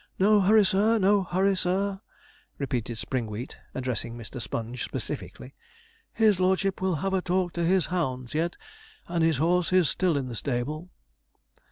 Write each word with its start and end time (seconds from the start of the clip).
'No 0.17 0.41
hurry, 0.41 0.65
sir 0.65 0.97
no 0.97 1.21
hurry, 1.21 1.55
sir,' 1.55 2.01
repeated 2.57 2.97
Springwheat, 2.97 3.55
addressing 3.75 4.17
Mr. 4.17 4.41
Sponge 4.41 4.83
specifically; 4.83 5.53
'his 6.11 6.39
lordship 6.39 6.81
will 6.81 6.95
have 7.05 7.13
a 7.13 7.21
talk 7.21 7.53
to 7.53 7.63
his 7.63 7.85
hounds 7.93 8.33
yet, 8.33 8.57
and 9.07 9.23
his 9.23 9.37
horse 9.37 9.71
is 9.71 9.89
still 9.89 10.17
in 10.17 10.25
the 10.27 10.35
stable.' 10.35 10.89